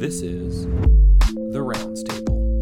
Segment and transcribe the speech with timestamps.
[0.00, 0.64] This is
[1.52, 2.58] the Rounds Table.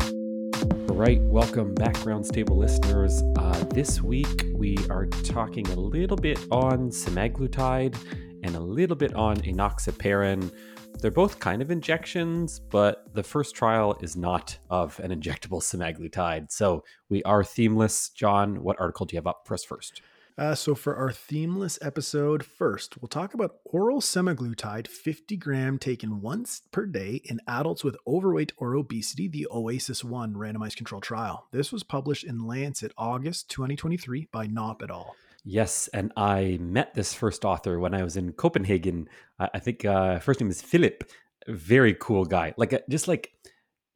[0.90, 3.22] All right, welcome back, Rounds Table listeners.
[3.36, 7.96] Uh, this week we are talking a little bit on semaglutide
[8.42, 10.52] and a little bit on enoxaparin.
[11.00, 16.50] They're both kind of injections, but the first trial is not of an injectable semaglutide.
[16.50, 18.08] So we are themeless.
[18.08, 20.02] John, what article do you have up for us first?
[20.38, 26.20] Uh, so, for our themeless episode, first, we'll talk about oral semaglutide 50 gram taken
[26.20, 31.48] once per day in adults with overweight or obesity, the OASIS 1 randomized control trial.
[31.50, 35.16] This was published in Lancet August 2023 by Knop et al.
[35.44, 39.08] Yes, and I met this first author when I was in Copenhagen.
[39.40, 41.02] I, think uh, first name is Philip.
[41.48, 42.54] Very cool guy.
[42.56, 43.32] Like uh, just like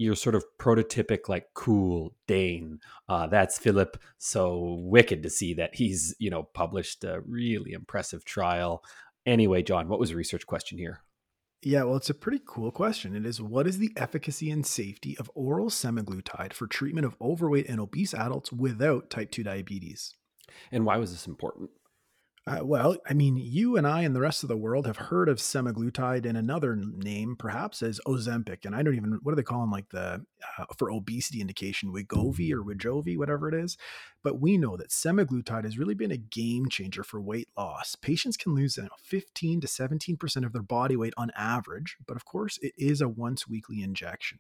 [0.02, 2.80] your sort of prototypic like cool Dane.
[3.08, 3.96] Uh, that's Philip.
[4.18, 8.82] So wicked to see that he's you know published a really impressive trial.
[9.24, 11.00] Anyway, John, what was the research question here?
[11.64, 13.14] Yeah, well, it's a pretty cool question.
[13.14, 17.68] It is what is the efficacy and safety of oral semaglutide for treatment of overweight
[17.68, 20.16] and obese adults without type 2 diabetes?
[20.72, 21.70] And why was this important?
[22.46, 25.28] Uh, well, I mean, you and I and the rest of the world have heard
[25.28, 29.44] of semaglutide in another name, perhaps as Ozempic, and I don't even what do they
[29.44, 30.24] call them, like the
[30.58, 33.76] uh, for obesity indication, Wegovy or Wegovy, whatever it is.
[34.22, 37.96] But we know that semaglutide has really been a game changer for weight loss.
[37.96, 41.96] Patients can lose you know, 15 to 17 percent of their body weight on average,
[42.06, 44.38] but of course, it is a once weekly injection.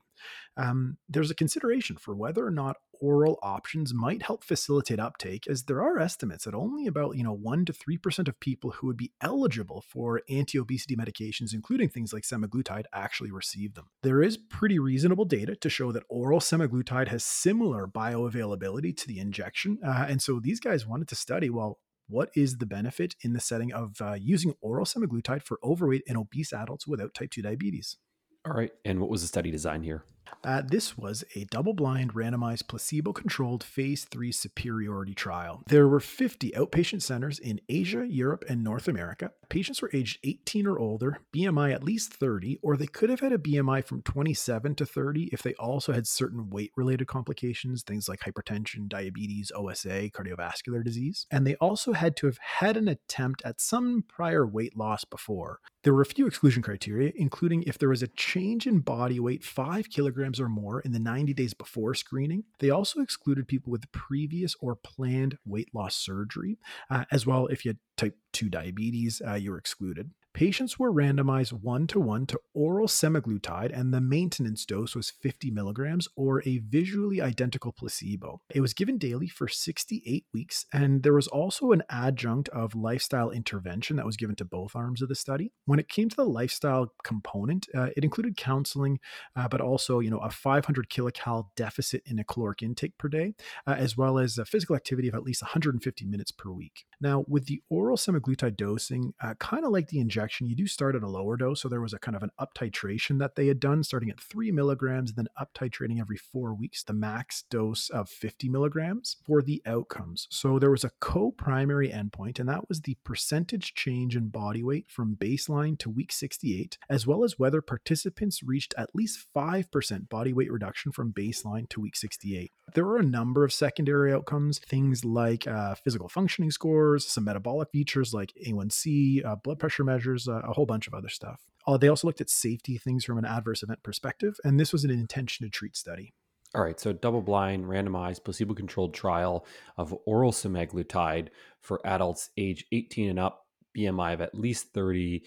[0.56, 5.64] Um, there's a consideration for whether or not oral options might help facilitate uptake, as
[5.64, 8.86] there are estimates that only about you know one to three percent of people who
[8.86, 13.88] would be eligible for anti-obesity medications, including things like semaglutide, actually receive them.
[14.02, 19.18] There is pretty reasonable data to show that oral semaglutide has similar bioavailability to the
[19.18, 23.32] injection, uh, and so these guys wanted to study well what is the benefit in
[23.32, 27.42] the setting of uh, using oral semaglutide for overweight and obese adults without type 2
[27.42, 27.96] diabetes.
[28.44, 28.72] All right.
[28.84, 30.04] And what was the study design here?
[30.44, 35.62] Uh, this was a double blind, randomized, placebo controlled phase three superiority trial.
[35.68, 39.30] There were 50 outpatient centers in Asia, Europe, and North America.
[39.48, 43.32] Patients were aged 18 or older, BMI at least 30, or they could have had
[43.32, 48.08] a BMI from 27 to 30 if they also had certain weight related complications, things
[48.08, 51.26] like hypertension, diabetes, OSA, cardiovascular disease.
[51.30, 55.60] And they also had to have had an attempt at some prior weight loss before.
[55.82, 59.42] There were a few exclusion criteria, including if there was a change in body weight
[59.42, 62.44] 5 kilograms or more in the 90 days before screening.
[62.60, 67.64] They also excluded people with previous or planned weight loss surgery, uh, as well if
[67.64, 70.10] you had type 2 diabetes, uh, you were excluded.
[70.34, 75.50] Patients were randomized one to one to oral semaglutide, and the maintenance dose was 50
[75.50, 78.40] milligrams or a visually identical placebo.
[78.48, 83.30] It was given daily for 68 weeks, and there was also an adjunct of lifestyle
[83.30, 85.52] intervention that was given to both arms of the study.
[85.66, 89.00] When it came to the lifestyle component, uh, it included counseling,
[89.36, 93.34] uh, but also, you know, a 500 kilocal deficit in a caloric intake per day,
[93.66, 96.86] uh, as well as a physical activity of at least 150 minutes per week.
[97.02, 100.66] Now, with the oral semaglutide dosing, uh, kind of like the injection injection, you do
[100.66, 101.60] start at a lower dose.
[101.60, 104.20] So there was a kind of an up titration that they had done, starting at
[104.20, 109.16] three milligrams, and then up titrating every four weeks, the max dose of 50 milligrams
[109.26, 110.26] for the outcomes.
[110.30, 114.62] So there was a co primary endpoint, and that was the percentage change in body
[114.62, 120.08] weight from baseline to week 68, as well as whether participants reached at least 5%
[120.08, 122.52] body weight reduction from baseline to week 68.
[122.74, 127.71] There were a number of secondary outcomes, things like uh, physical functioning scores, some metabolic
[127.72, 131.40] features like A1C, uh, blood pressure measures uh, a whole bunch of other stuff.
[131.66, 134.84] Uh, they also looked at safety things from an adverse event perspective, and this was
[134.84, 136.12] an intention to treat study.
[136.54, 139.46] All right, so double blind, randomized, placebo controlled trial
[139.78, 141.28] of oral semaglutide
[141.60, 143.46] for adults age 18 and up,
[143.76, 145.22] BMI of at least 30,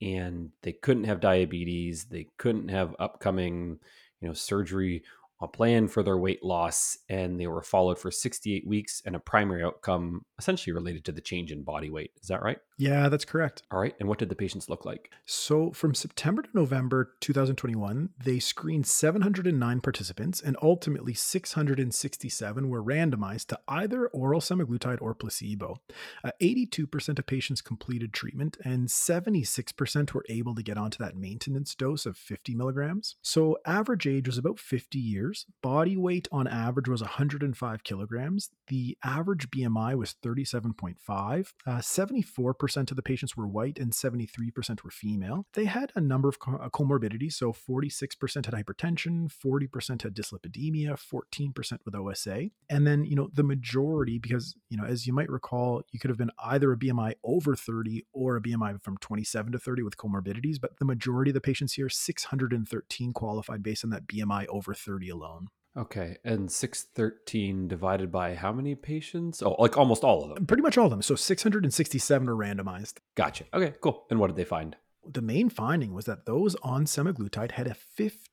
[0.00, 3.80] and they couldn't have diabetes, they couldn't have upcoming,
[4.20, 5.02] you know, surgery
[5.40, 9.20] a plan for their weight loss and they were followed for 68 weeks and a
[9.20, 12.10] primary outcome essentially related to the change in body weight.
[12.20, 12.58] Is that right?
[12.78, 13.64] Yeah, that's correct.
[13.72, 13.96] All right.
[13.98, 15.10] And what did the patients look like?
[15.26, 23.46] So, from September to November 2021, they screened 709 participants, and ultimately 667 were randomized
[23.46, 25.80] to either oral semaglutide or placebo.
[26.22, 31.74] Uh, 82% of patients completed treatment, and 76% were able to get onto that maintenance
[31.74, 33.16] dose of 50 milligrams.
[33.22, 35.46] So, average age was about 50 years.
[35.62, 38.50] Body weight on average was 105 kilograms.
[38.68, 41.52] The average BMI was 37.5.
[41.66, 45.46] Uh, 74% 84% of the patients were white and 73% were female.
[45.54, 47.34] They had a number of uh, comorbidities.
[47.34, 52.50] So 46% had hypertension, 40% had dyslipidemia, 14% with OSA.
[52.70, 56.10] And then, you know, the majority, because, you know, as you might recall, you could
[56.10, 59.96] have been either a BMI over 30 or a BMI from 27 to 30 with
[59.96, 60.60] comorbidities.
[60.60, 65.08] But the majority of the patients here, 613 qualified based on that BMI over 30
[65.08, 65.48] alone.
[65.78, 69.42] Okay, and 613 divided by how many patients?
[69.42, 70.44] Oh, like almost all of them.
[70.46, 71.02] Pretty much all of them.
[71.02, 72.94] So 667 are randomized.
[73.14, 73.44] Gotcha.
[73.54, 74.04] Okay, cool.
[74.10, 74.76] And what did they find?
[75.10, 78.27] the main finding was that those on semaglutide had a 15%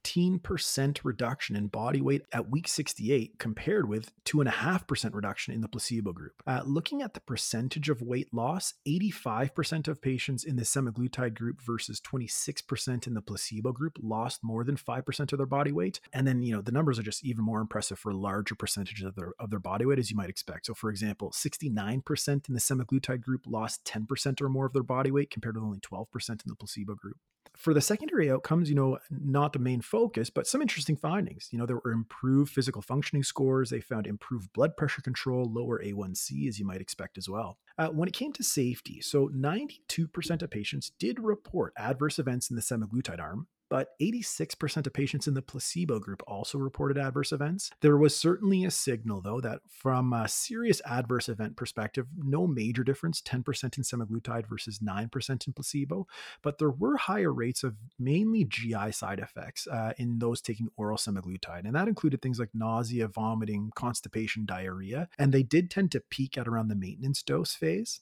[1.03, 6.43] reduction in body weight at week 68 compared with 2.5% reduction in the placebo group.
[6.45, 11.61] Uh, looking at the percentage of weight loss, 85% of patients in the semaglutide group
[11.61, 15.99] versus 26% in the placebo group lost more than 5% of their body weight.
[16.13, 19.15] And then, you know, the numbers are just even more impressive for larger percentages of
[19.15, 20.65] their, of their body weight, as you might expect.
[20.65, 25.11] So, for example, 69% in the semaglutide group lost 10% or more of their body
[25.11, 27.17] weight compared with only 12% in the placebo group.
[27.55, 29.94] For the secondary outcomes, you know, not the main focus,
[30.33, 31.49] but some interesting findings.
[31.51, 33.69] You know, there were improved physical functioning scores.
[33.69, 37.57] They found improved blood pressure control, lower A1C, as you might expect as well.
[37.77, 42.55] Uh, when it came to safety, so 92% of patients did report adverse events in
[42.55, 47.71] the semaglutide arm, but 86% of patients in the placebo group also reported adverse events.
[47.81, 52.83] There was certainly a signal, though, that from a serious adverse event perspective, no major
[52.83, 56.07] difference 10% in semaglutide versus 9% in placebo,
[56.41, 60.97] but there were higher rates of mainly GI side effects uh, in those taking oral
[60.97, 61.65] semaglutide.
[61.65, 65.09] And that included things like nausea, vomiting, constipation, diarrhea.
[65.17, 68.01] And they did tend to peak at around the maintenance dose phase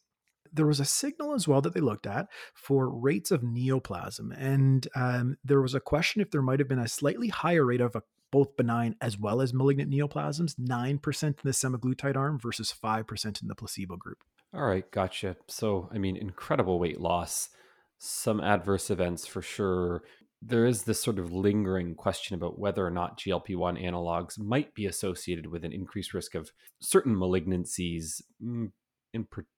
[0.54, 4.32] there was a signal as well that they looked at for rates of neoplasm.
[4.38, 7.82] And um, there was a question if there might have been a slightly higher rate
[7.82, 12.74] of a, both benign as well as malignant neoplasms, 9% in the semaglutide arm versus
[12.84, 14.20] 5% in the placebo group.
[14.54, 15.36] All right, gotcha.
[15.48, 17.50] So, I mean, incredible weight loss,
[17.98, 20.04] some adverse events for sure.
[20.42, 24.76] There is this sort of lingering question about whether or not GLP 1 analogs might
[24.76, 26.52] be associated with an increased risk of
[26.82, 28.72] certain malignancies, mm,
[29.14, 29.53] in particular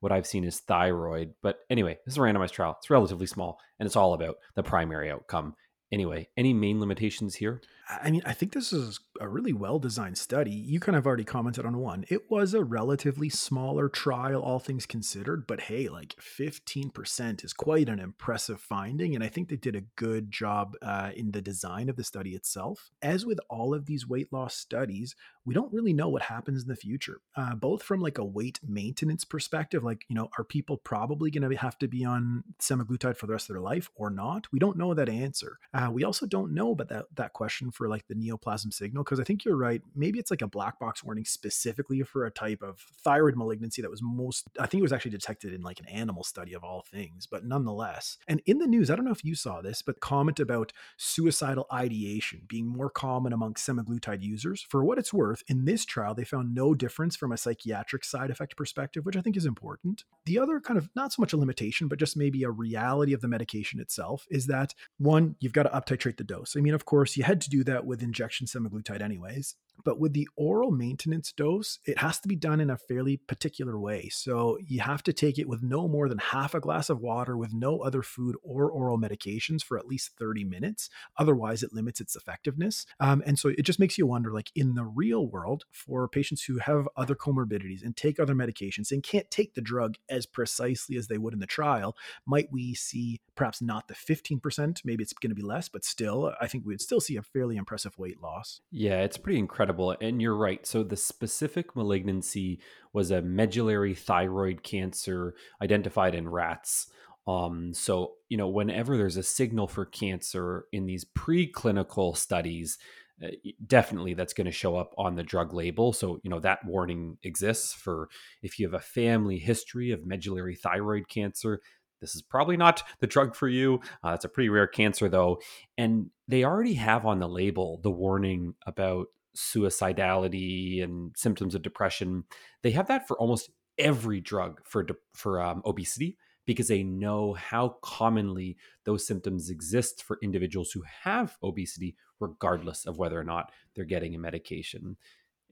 [0.00, 1.34] what I've seen is thyroid.
[1.42, 2.76] But anyway, this is a randomized trial.
[2.78, 5.54] It's relatively small and it's all about the primary outcome.
[5.90, 7.60] Anyway, any main limitations here?
[7.88, 10.50] I mean, I think this is a really well designed study.
[10.50, 12.04] You kind of already commented on one.
[12.08, 17.88] It was a relatively smaller trial, all things considered, but hey, like 15% is quite
[17.88, 19.14] an impressive finding.
[19.14, 22.34] And I think they did a good job uh, in the design of the study
[22.34, 22.90] itself.
[23.00, 25.14] As with all of these weight loss studies,
[25.48, 28.60] we don't really know what happens in the future, uh, both from like a weight
[28.68, 33.16] maintenance perspective, like, you know, are people probably going to have to be on semaglutide
[33.16, 34.46] for the rest of their life or not?
[34.52, 35.58] We don't know that answer.
[35.72, 39.20] Uh, we also don't know about that, that question for like the neoplasm signal because
[39.20, 39.80] I think you're right.
[39.94, 43.90] Maybe it's like a black box warning specifically for a type of thyroid malignancy that
[43.90, 46.84] was most, I think it was actually detected in like an animal study of all
[46.90, 48.18] things, but nonetheless.
[48.26, 51.66] And in the news, I don't know if you saw this, but comment about suicidal
[51.72, 54.66] ideation being more common among semaglutide users.
[54.68, 58.30] For what it's worth, in this trial, they found no difference from a psychiatric side
[58.30, 60.02] effect perspective, which I think is important.
[60.26, 63.20] The other kind of not so much a limitation, but just maybe a reality of
[63.20, 66.56] the medication itself is that one, you've got to uptitrate the dose.
[66.56, 69.54] I mean, of course, you had to do that with injection semaglutide anyways.
[69.84, 73.78] But with the oral maintenance dose, it has to be done in a fairly particular
[73.78, 74.08] way.
[74.08, 77.36] So you have to take it with no more than half a glass of water
[77.36, 80.90] with no other food or oral medications for at least 30 minutes.
[81.16, 82.86] Otherwise, it limits its effectiveness.
[83.00, 86.42] Um, and so it just makes you wonder like in the real world, for patients
[86.44, 90.96] who have other comorbidities and take other medications and can't take the drug as precisely
[90.96, 91.96] as they would in the trial,
[92.26, 94.80] might we see perhaps not the 15%?
[94.84, 97.22] Maybe it's going to be less, but still, I think we would still see a
[97.22, 98.60] fairly impressive weight loss.
[98.70, 99.96] Yeah, it's pretty incredible incredible.
[100.00, 100.66] And you're right.
[100.66, 102.60] So the specific malignancy
[102.92, 106.90] was a medullary thyroid cancer identified in rats.
[107.26, 112.78] Um, so, you know, whenever there's a signal for cancer in these preclinical studies,
[113.22, 113.28] uh,
[113.66, 115.92] definitely that's going to show up on the drug label.
[115.92, 118.08] So, you know, that warning exists for
[118.42, 121.60] if you have a family history of medullary thyroid cancer,
[122.00, 123.80] this is probably not the drug for you.
[124.04, 125.40] Uh, it's a pretty rare cancer, though.
[125.76, 129.08] And they already have on the label the warning about
[129.38, 132.24] suicidality and symptoms of depression.
[132.62, 137.76] They have that for almost every drug for for um, obesity because they know how
[137.82, 143.84] commonly those symptoms exist for individuals who have obesity, regardless of whether or not they're
[143.84, 144.96] getting a medication.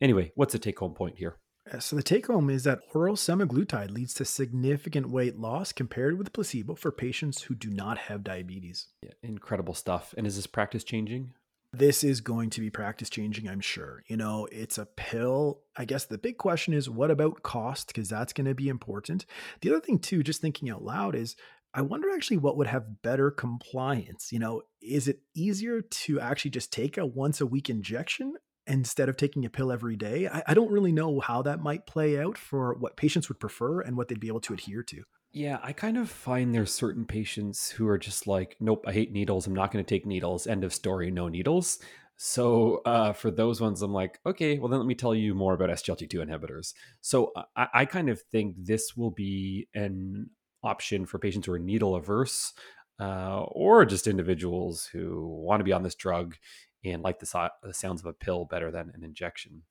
[0.00, 1.36] Anyway, what's the take home point here?
[1.80, 6.32] So the take home is that oral semaglutide leads to significant weight loss compared with
[6.32, 8.86] placebo for patients who do not have diabetes.
[9.02, 10.14] Yeah, incredible stuff.
[10.16, 11.32] And is this practice changing?
[11.72, 14.02] This is going to be practice changing, I'm sure.
[14.06, 15.60] You know, it's a pill.
[15.76, 17.88] I guess the big question is what about cost?
[17.88, 19.26] Because that's going to be important.
[19.60, 21.36] The other thing, too, just thinking out loud, is
[21.74, 24.32] I wonder actually what would have better compliance.
[24.32, 28.34] You know, is it easier to actually just take a once a week injection
[28.66, 30.28] instead of taking a pill every day?
[30.28, 33.82] I, I don't really know how that might play out for what patients would prefer
[33.82, 35.02] and what they'd be able to adhere to.
[35.36, 39.12] Yeah, I kind of find there's certain patients who are just like, nope, I hate
[39.12, 39.46] needles.
[39.46, 40.46] I'm not going to take needles.
[40.46, 41.10] End of story.
[41.10, 41.78] No needles.
[42.16, 45.52] So uh, for those ones, I'm like, okay, well then let me tell you more
[45.52, 46.72] about SGLT2 inhibitors.
[47.02, 50.30] So I, I kind of think this will be an
[50.62, 52.54] option for patients who are needle averse,
[52.98, 56.34] uh, or just individuals who want to be on this drug
[56.82, 59.64] and like the, so- the sounds of a pill better than an injection.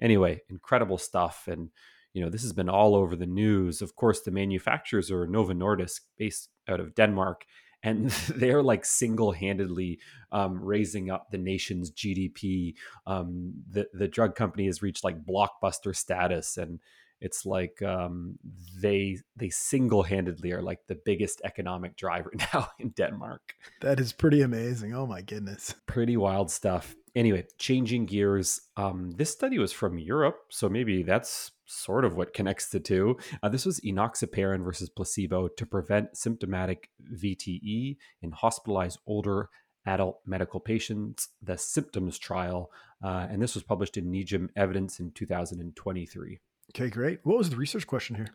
[0.00, 1.70] Anyway, incredible stuff, and
[2.14, 3.82] you know, this has been all over the news.
[3.82, 7.44] Of course, the manufacturers are Novo Nordisk, based out of Denmark,
[7.82, 9.98] and they're like single-handedly
[10.32, 12.74] um, raising up the nation's GDP.
[13.06, 16.78] Um, the the drug company has reached like blockbuster status, and
[17.20, 18.38] it's like um,
[18.80, 23.54] they they single-handedly are like the biggest economic driver now in Denmark.
[23.80, 24.94] That is pretty amazing.
[24.94, 26.94] Oh my goodness, pretty wild stuff.
[27.16, 28.60] Anyway, changing gears.
[28.76, 33.16] Um, this study was from Europe, so maybe that's sort of what connects the two.
[33.42, 39.48] Uh, this was enoxaparin versus placebo to prevent symptomatic VTE in hospitalized older
[39.86, 42.70] adult medical patients, the symptoms trial.
[43.02, 46.40] Uh, and this was published in NEJM Evidence in 2023.
[46.70, 47.20] Okay, great.
[47.22, 48.28] What was the research question here?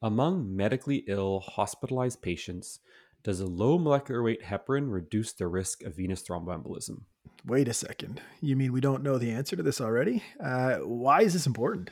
[0.00, 2.80] Among medically ill hospitalized patients,
[3.22, 7.02] does a low molecular weight heparin reduce the risk of venous thromboembolism?
[7.44, 8.20] Wait a second.
[8.40, 10.22] You mean we don't know the answer to this already?
[10.42, 11.90] Uh, why is this important?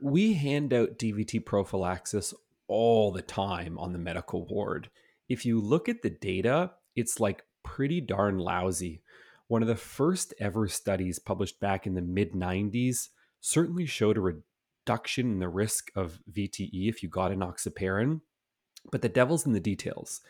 [0.00, 2.34] We hand out DVT prophylaxis
[2.68, 4.90] all the time on the medical ward.
[5.28, 9.02] If you look at the data, it's like pretty darn lousy.
[9.48, 13.08] One of the first ever studies published back in the mid 90s
[13.40, 14.42] certainly showed a
[14.86, 18.20] reduction in the risk of VTE if you got an enoxaparin,
[18.90, 20.20] but the devil's in the details.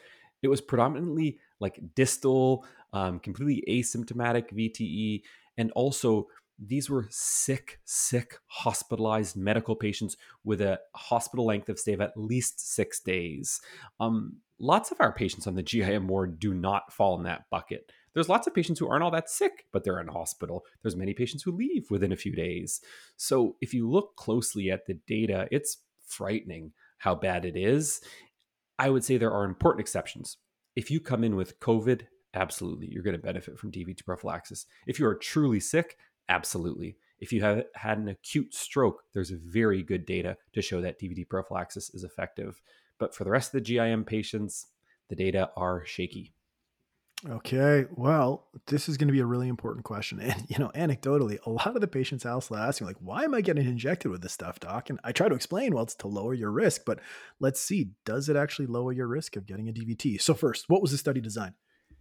[0.42, 5.22] It was predominantly like distal, um, completely asymptomatic VTE,
[5.56, 6.26] and also
[6.58, 12.16] these were sick, sick, hospitalized medical patients with a hospital length of stay of at
[12.16, 13.60] least six days.
[14.00, 17.90] Um, lots of our patients on the GIM ward do not fall in that bucket.
[18.14, 20.64] There's lots of patients who aren't all that sick, but they're in hospital.
[20.82, 22.80] There's many patients who leave within a few days.
[23.18, 28.00] So if you look closely at the data, it's frightening how bad it is.
[28.78, 30.38] I would say there are important exceptions.
[30.76, 34.66] If you come in with COVID, absolutely, you're going to benefit from DVT prophylaxis.
[34.86, 35.98] If you are truly sick,
[36.28, 36.96] Absolutely.
[37.18, 41.28] If you have had an acute stroke, there's very good data to show that DVT
[41.28, 42.60] prophylaxis is effective.
[42.98, 44.66] But for the rest of the GIM patients,
[45.08, 46.34] the data are shaky.
[47.26, 50.20] Okay, well, this is going to be a really important question.
[50.20, 53.34] And, you know, anecdotally, a lot of the patients also ask me, like, why am
[53.34, 54.90] I getting injected with this stuff, doc?
[54.90, 57.00] And I try to explain, well, it's to lower your risk, but
[57.40, 60.20] let's see, does it actually lower your risk of getting a DVT?
[60.20, 61.54] So, first, what was the study design?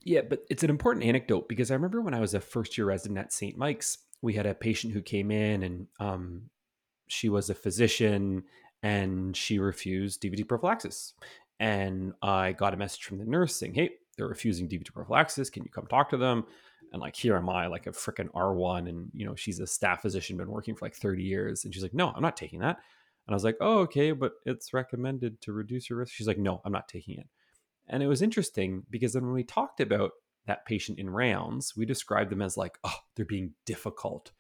[0.05, 2.85] Yeah, but it's an important anecdote because I remember when I was a first year
[2.85, 3.57] resident at St.
[3.57, 6.43] Mike's, we had a patient who came in and um,
[7.07, 8.43] she was a physician
[8.83, 11.13] and she refused DVT prophylaxis.
[11.59, 15.50] And I got a message from the nurse saying, Hey, they're refusing DVT prophylaxis.
[15.50, 16.45] Can you come talk to them?
[16.93, 18.88] And like, here am I, like a freaking R1.
[18.88, 21.65] And, you know, she's a staff physician, been working for like 30 years.
[21.65, 22.77] And she's like, No, I'm not taking that.
[23.27, 26.13] And I was like, Oh, okay, but it's recommended to reduce your risk.
[26.13, 27.27] She's like, No, I'm not taking it.
[27.88, 30.12] And it was interesting because then when we talked about
[30.48, 34.32] that patient in rounds, we described them as like, oh, they're being difficult.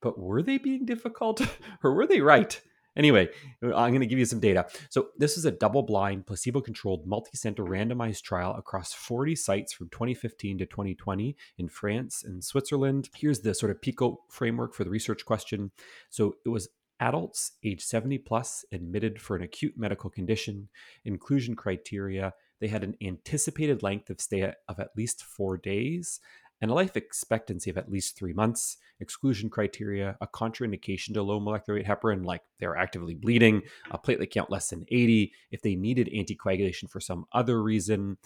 [0.00, 1.40] But were they being difficult
[1.84, 2.60] or were they right?
[2.96, 3.28] Anyway,
[3.62, 4.66] I'm going to give you some data.
[4.88, 9.72] So, this is a double blind, placebo controlled, multi center randomized trial across 40 sites
[9.72, 13.08] from 2015 to 2020 in France and Switzerland.
[13.14, 15.70] Here's the sort of PICO framework for the research question.
[16.10, 16.68] So, it was
[16.98, 20.68] adults age 70 plus admitted for an acute medical condition,
[21.04, 26.20] inclusion criteria they had an anticipated length of stay of at least four days
[26.60, 28.76] and a life expectancy of at least three months.
[29.00, 34.30] Exclusion criteria, a contraindication to low molecular weight heparin, like they're actively bleeding, a platelet
[34.30, 38.18] count less than 80, if they needed anticoagulation for some other reason,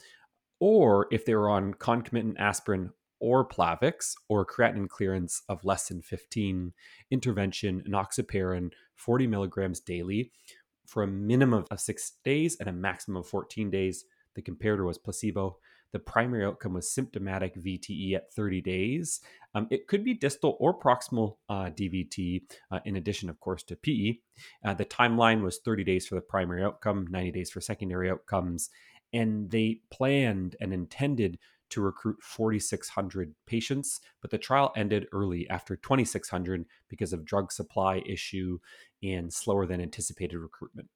[0.59, 6.03] or if they were on concomitant aspirin or Plavix, or creatinine clearance of less than
[6.03, 6.73] 15,
[7.11, 10.33] intervention, enoxaparin, 40 milligrams daily
[10.87, 14.99] for a minimum of six days and a maximum of 14 days the comparator was
[14.99, 15.59] placebo.
[15.93, 19.21] The primary outcome was symptomatic VTE at 30 days.
[19.55, 23.77] Um, it could be distal or proximal uh, DVT, uh, in addition, of course, to
[23.77, 24.19] PE.
[24.65, 28.71] Uh, the timeline was 30 days for the primary outcome, 90 days for secondary outcomes.
[29.13, 31.39] And they planned and intended
[31.71, 38.03] to recruit 4,600 patients, but the trial ended early after 2,600 because of drug supply
[38.05, 38.59] issue
[39.03, 40.89] and slower than anticipated recruitment.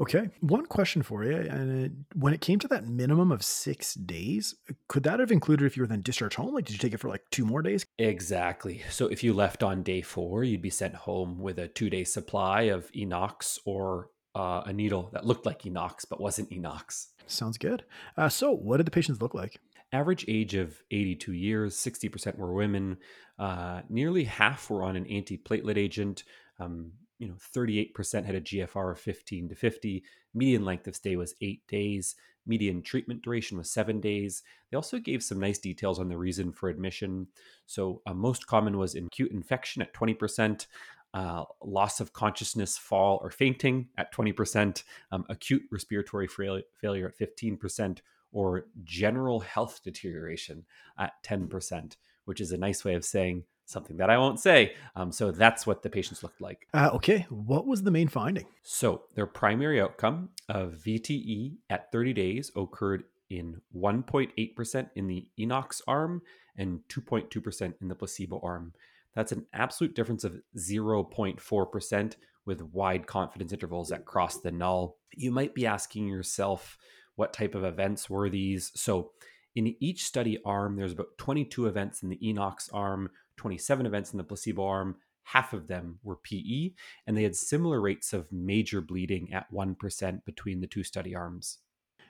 [0.00, 0.28] Okay.
[0.40, 1.36] One question for you.
[1.36, 4.54] And it, when it came to that minimum of six days,
[4.88, 6.52] could that have included if you were then discharged home?
[6.52, 7.86] Like, did you take it for like two more days?
[7.98, 8.82] Exactly.
[8.90, 12.02] So if you left on day four, you'd be sent home with a two day
[12.02, 17.06] supply of Enox or uh, a needle that looked like Enox but wasn't Enox.
[17.26, 17.84] Sounds good.
[18.16, 19.60] Uh, so, what did the patients look like?
[19.92, 22.96] Average age of 82 years, 60% were women.
[23.38, 26.24] Uh, nearly half were on an antiplatelet agent.
[26.58, 26.92] Um,
[27.24, 30.04] you know, 38% had a GFR of 15 to 50.
[30.34, 32.16] Median length of stay was eight days.
[32.46, 34.42] Median treatment duration was seven days.
[34.70, 37.28] They also gave some nice details on the reason for admission.
[37.64, 40.66] So, uh, most common was acute infection at 20%,
[41.14, 48.02] uh, loss of consciousness, fall, or fainting at 20%, um, acute respiratory failure at 15%,
[48.32, 50.66] or general health deterioration
[50.98, 54.74] at 10%, which is a nice way of saying something that I won't say.
[54.96, 56.66] Um, so that's what the patients looked like.
[56.74, 57.26] Uh, okay.
[57.30, 58.46] What was the main finding?
[58.62, 65.80] So their primary outcome of VTE at 30 days occurred in 1.8% in the Enox
[65.86, 66.22] arm
[66.56, 68.72] and 2.2% in the placebo arm.
[69.14, 72.16] That's an absolute difference of 0.4%
[72.46, 74.98] with wide confidence intervals that cross the null.
[75.12, 76.76] You might be asking yourself,
[77.16, 78.72] what type of events were these?
[78.74, 79.12] So,
[79.54, 84.18] in each study arm, there's about 22 events in the Enox arm, 27 events in
[84.18, 84.96] the placebo arm.
[85.24, 86.72] Half of them were PE,
[87.06, 91.58] and they had similar rates of major bleeding at 1% between the two study arms.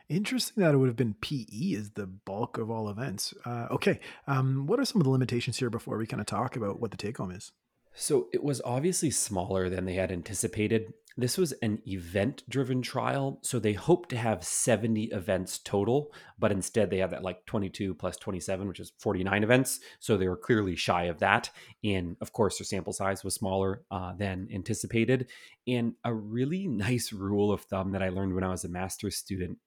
[0.09, 3.33] Interesting that it would have been PE as the bulk of all events.
[3.45, 6.57] Uh, okay, um, what are some of the limitations here before we kind of talk
[6.57, 7.53] about what the take home is?
[7.95, 10.93] So it was obviously smaller than they had anticipated.
[11.17, 13.39] This was an event driven trial.
[13.43, 17.95] So they hoped to have 70 events total, but instead they had that like 22
[17.95, 19.79] plus 27, which is 49 events.
[20.01, 21.51] So they were clearly shy of that.
[21.85, 25.29] And of course, their sample size was smaller uh, than anticipated.
[25.69, 29.17] And a really nice rule of thumb that I learned when I was a master's
[29.17, 29.59] student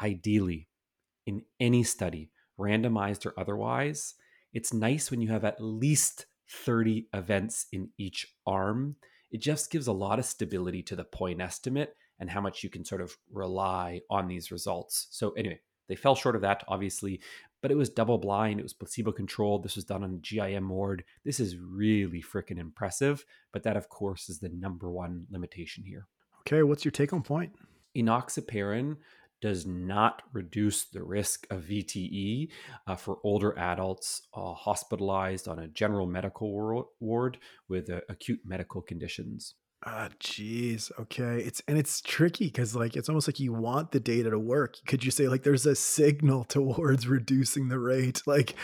[0.00, 0.68] ideally,
[1.26, 4.14] in any study, randomized or otherwise,
[4.52, 8.96] it's nice when you have at least 30 events in each arm
[9.30, 12.70] it just gives a lot of stability to the point estimate and how much you
[12.70, 15.08] can sort of rely on these results.
[15.10, 17.20] So, anyway, they fell short of that, obviously,
[17.60, 19.62] but it was double blind, it was placebo controlled.
[19.62, 21.04] This was done on GIM ward.
[21.24, 26.06] This is really freaking impressive, but that, of course, is the number one limitation here.
[26.46, 27.52] Okay, what's your take home point?
[27.96, 28.96] Enoxaparin
[29.40, 32.48] does not reduce the risk of VTE
[32.86, 38.80] uh, for older adults uh, hospitalized on a general medical ward with uh, acute medical
[38.80, 39.54] conditions.
[39.84, 40.90] Ah, jeez.
[40.98, 41.38] Okay.
[41.38, 44.76] It's and it's tricky because like it's almost like you want the data to work.
[44.86, 48.22] Could you say like there's a signal towards reducing the rate?
[48.26, 48.54] Like,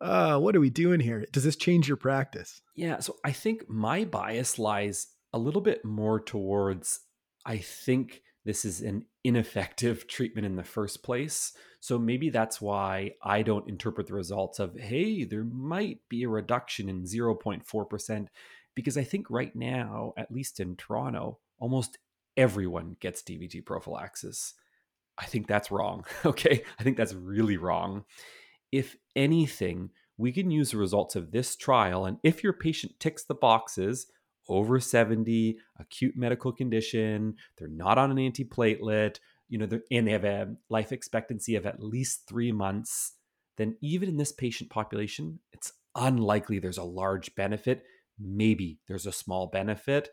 [0.00, 1.26] uh, what are we doing here?
[1.32, 2.60] Does this change your practice?
[2.74, 2.98] Yeah.
[3.00, 7.00] So I think my bias lies a little bit more towards
[7.46, 11.52] I think this is an ineffective treatment in the first place.
[11.80, 16.28] So maybe that's why I don't interpret the results of, hey, there might be a
[16.28, 18.26] reduction in 0.4%,
[18.74, 21.98] because I think right now, at least in Toronto, almost
[22.36, 24.54] everyone gets DVT prophylaxis.
[25.18, 26.04] I think that's wrong.
[26.24, 26.64] Okay.
[26.78, 28.04] I think that's really wrong.
[28.72, 32.06] If anything, we can use the results of this trial.
[32.06, 34.06] And if your patient ticks the boxes
[34.48, 40.24] over 70, acute medical condition, they're not on an antiplatelet, you know, and they have
[40.24, 43.12] a life expectancy of at least three months,
[43.56, 47.84] then even in this patient population, it's unlikely there's a large benefit.
[48.18, 50.08] Maybe there's a small benefit,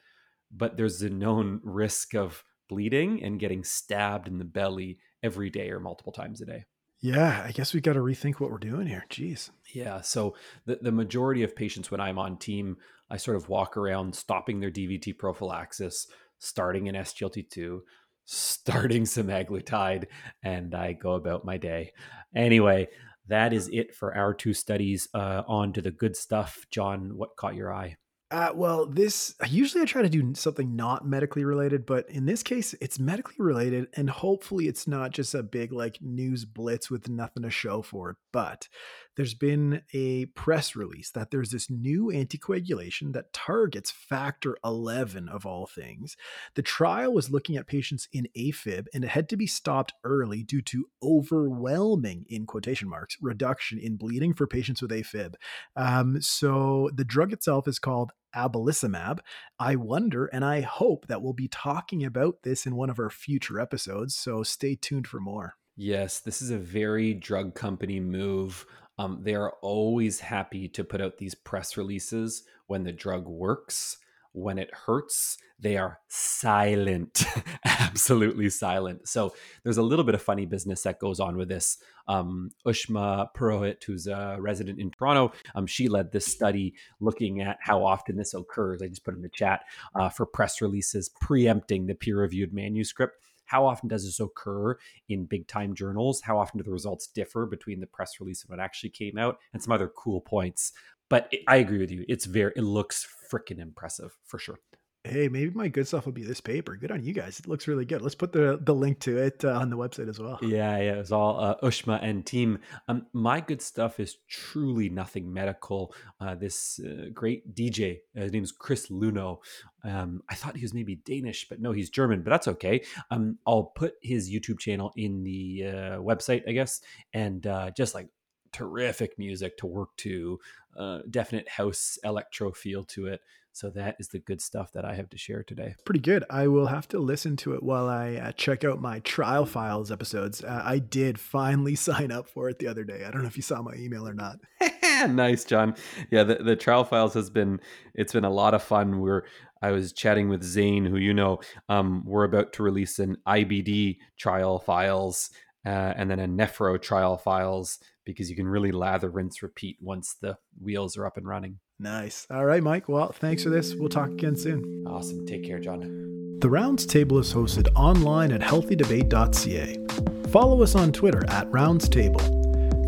[0.52, 5.70] but there's a known risk of bleeding and getting stabbed in the belly every day
[5.70, 6.66] or multiple times a day.
[7.02, 9.06] Yeah, I guess we got to rethink what we're doing here.
[9.10, 9.50] Jeez.
[9.74, 10.02] Yeah.
[10.02, 12.78] So the, the majority of patients when I'm on team,
[13.12, 16.08] I sort of walk around stopping their DVT prophylaxis,
[16.40, 17.82] starting an SGLT2,
[18.24, 20.06] starting semaglutide,
[20.44, 21.92] and I go about my day.
[22.34, 22.88] Anyway,
[23.28, 25.10] that is it for our two studies.
[25.14, 26.66] Uh, on to the good stuff.
[26.72, 27.98] John, what caught your eye?
[28.32, 32.44] Uh, well, this usually I try to do something not medically related, but in this
[32.44, 37.10] case, it's medically related, and hopefully, it's not just a big like news blitz with
[37.10, 38.16] nothing to show for it.
[38.32, 38.70] But
[39.18, 45.46] there's been a press release that there's this new anticoagulation that targets factor 11 of
[45.46, 46.16] all things.
[46.56, 50.42] The trial was looking at patients in AFib, and it had to be stopped early
[50.42, 55.34] due to overwhelming, in quotation marks, reduction in bleeding for patients with AFib.
[55.76, 59.20] Um, so the drug itself is called abelacimab.
[59.60, 63.10] I wonder and I hope that we'll be talking about this in one of our
[63.10, 65.56] future episodes, so stay tuned for more.
[65.76, 68.66] Yes, this is a very drug company move.
[68.98, 73.98] Um, they are always happy to put out these press releases when the drug works.
[74.34, 77.24] When it hurts, they are silent,
[77.66, 79.08] absolutely silent.
[79.08, 81.78] So there's a little bit of funny business that goes on with this.
[82.08, 87.58] Um, Ushma Purohit, who's a resident in Toronto, um, she led this study looking at
[87.62, 88.82] how often this occurs.
[88.82, 89.62] I just put in the chat
[89.96, 93.18] uh, for press releases preempting the peer reviewed manuscript.
[93.46, 94.78] How often does this occur
[95.10, 96.22] in big time journals?
[96.22, 99.40] How often do the results differ between the press release and what actually came out?
[99.52, 100.72] And some other cool points.
[101.10, 102.06] But I agree with you.
[102.08, 104.60] It's very, it looks freaking impressive for sure
[105.04, 106.76] hey, maybe my good stuff will be this paper.
[106.76, 107.40] Good on you guys.
[107.40, 108.02] It looks really good.
[108.02, 110.38] Let's put the the link to it uh, on the website as well.
[110.42, 112.60] Yeah, yeah, it was all uh, Ushma and team.
[112.88, 115.94] Um, my good stuff is truly nothing medical.
[116.20, 119.40] Uh, this uh, great DJ, uh, his is Chris Luno.
[119.84, 122.22] Um, I thought he was maybe Danish, but no, he's German.
[122.22, 122.84] But that's okay.
[123.10, 126.82] Um, I'll put his YouTube channel in the uh, website, I guess,
[127.14, 128.08] and uh, just like
[128.52, 130.40] terrific music to work to,
[130.78, 133.22] uh, definite house electro feel to it.
[133.54, 135.76] So that is the good stuff that I have to share today.
[135.86, 136.24] Pretty good.
[136.30, 139.92] I will have to listen to it while I uh, check out my trial files
[139.92, 140.42] episodes.
[140.42, 143.04] Uh, I did finally sign up for it the other day.
[143.06, 144.40] I don't know if you saw my email or not.
[145.10, 145.76] nice, John.
[146.12, 147.60] Yeah, the, the trial files has been
[147.94, 149.02] it's been a lot of fun.
[149.02, 149.24] We're
[149.62, 151.40] I was chatting with Zane, who you know.
[151.68, 155.30] Um, we're about to release an IBD trial files
[155.66, 160.16] uh, and then a nephro trial files because you can really lather, rinse, repeat once
[160.22, 161.60] the wheels are up and running.
[161.80, 162.28] Nice.
[162.30, 162.88] All right, Mike.
[162.88, 163.74] Well, thanks for this.
[163.74, 164.86] We'll talk again soon.
[164.88, 165.26] Awesome.
[165.26, 166.38] Take care, John.
[166.40, 170.30] The Rounds Table is hosted online at healthydebate.ca.
[170.30, 172.20] Follow us on Twitter at Rounds Table.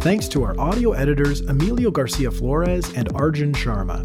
[0.01, 4.03] Thanks to our audio editors Emilio Garcia Flores and Arjun Sharma.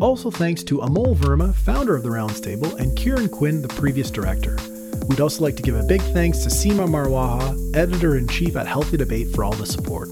[0.00, 4.10] Also thanks to Amol Verma, founder of the Rounds Table, and Kieran Quinn, the previous
[4.10, 4.56] director.
[5.06, 8.66] We'd also like to give a big thanks to Seema Marwaha, editor in chief at
[8.66, 10.08] Healthy Debate, for all the support.